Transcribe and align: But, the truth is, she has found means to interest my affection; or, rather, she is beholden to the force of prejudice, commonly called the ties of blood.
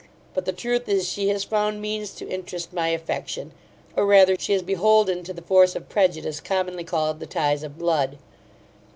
But, 0.33 0.45
the 0.45 0.51
truth 0.51 0.89
is, 0.89 1.07
she 1.07 1.29
has 1.29 1.43
found 1.43 1.79
means 1.79 2.15
to 2.15 2.27
interest 2.27 2.73
my 2.73 2.87
affection; 2.87 3.51
or, 3.95 4.07
rather, 4.07 4.35
she 4.35 4.51
is 4.51 4.63
beholden 4.63 5.23
to 5.25 5.31
the 5.31 5.43
force 5.43 5.75
of 5.75 5.89
prejudice, 5.89 6.39
commonly 6.39 6.83
called 6.83 7.19
the 7.19 7.27
ties 7.27 7.61
of 7.61 7.77
blood. 7.77 8.17